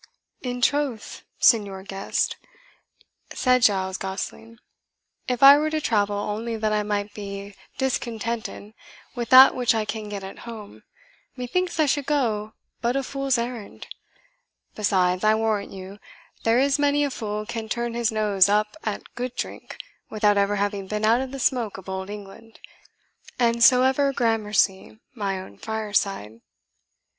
[0.41, 2.35] "In troth, Signior Guest,"
[3.33, 4.57] said Giles Gosling,
[5.27, 8.73] "if I were to travel only that I might be discontented
[9.13, 10.81] with that which I can get at home,
[11.37, 13.85] methinks I should go but on a fool's errand.
[14.73, 15.99] Besides, I warrant you,
[16.45, 19.77] there is many a fool can turn his nose up at good drink
[20.09, 22.59] without ever having been out of the smoke of Old England;
[23.37, 26.41] and so ever gramercy mine own fireside."